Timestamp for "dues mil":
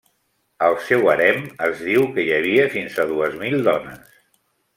3.13-3.63